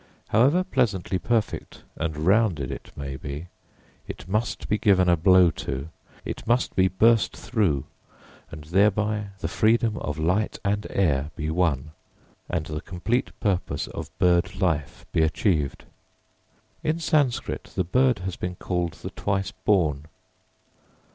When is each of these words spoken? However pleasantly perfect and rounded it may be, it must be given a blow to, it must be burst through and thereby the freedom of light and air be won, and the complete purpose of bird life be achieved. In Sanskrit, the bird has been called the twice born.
However 0.29 0.63
pleasantly 0.63 1.19
perfect 1.19 1.83
and 1.95 2.17
rounded 2.17 2.71
it 2.71 2.89
may 2.95 3.17
be, 3.17 3.49
it 4.07 4.27
must 4.27 4.67
be 4.67 4.79
given 4.79 5.07
a 5.07 5.15
blow 5.15 5.51
to, 5.51 5.89
it 6.25 6.47
must 6.47 6.75
be 6.75 6.87
burst 6.87 7.37
through 7.37 7.85
and 8.49 8.63
thereby 8.63 9.27
the 9.41 9.47
freedom 9.47 9.97
of 9.97 10.17
light 10.17 10.57
and 10.65 10.87
air 10.89 11.29
be 11.35 11.51
won, 11.51 11.91
and 12.49 12.65
the 12.65 12.81
complete 12.81 13.29
purpose 13.39 13.85
of 13.89 14.09
bird 14.17 14.59
life 14.59 15.05
be 15.11 15.21
achieved. 15.21 15.85
In 16.81 16.97
Sanskrit, 16.97 17.65
the 17.75 17.83
bird 17.83 18.21
has 18.25 18.35
been 18.35 18.55
called 18.55 18.93
the 18.93 19.11
twice 19.11 19.51
born. 19.51 20.05